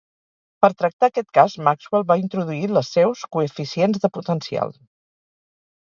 [0.63, 4.75] Per tractar aquest cas Maxwell va introduir les seus coeficients de potencial.